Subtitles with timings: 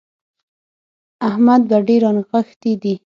[1.29, 2.93] احمد بډې رانغښتې دي.